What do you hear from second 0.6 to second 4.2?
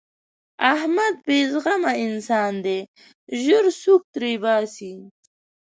احمد بې زغمه انسان دی؛ ژر سوک